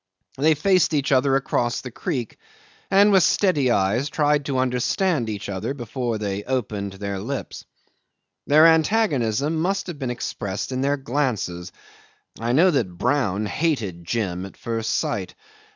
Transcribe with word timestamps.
They 0.35 0.55
faced 0.55 0.95
each 0.95 1.11
other 1.11 1.35
across 1.35 1.79
the 1.81 1.91
creek, 1.91 2.39
and 2.89 3.11
with 3.11 3.21
steady 3.21 3.69
eyes 3.69 4.09
tried 4.09 4.45
to 4.45 4.57
understand 4.57 5.29
each 5.29 5.47
other 5.47 5.75
before 5.75 6.17
they 6.17 6.41
opened 6.43 6.93
their 6.93 7.19
lips. 7.19 7.65
Their 8.47 8.65
antagonism 8.65 9.57
must 9.57 9.85
have 9.85 9.99
been 9.99 10.09
expressed 10.09 10.71
in 10.71 10.81
their 10.81 10.97
glances; 10.97 11.71
I 12.39 12.51
know 12.51 12.71
that 12.71 12.97
Brown 12.97 13.45
hated 13.45 14.03
Jim 14.03 14.43
at 14.47 14.57
first 14.57 14.89
sight. 14.93 15.35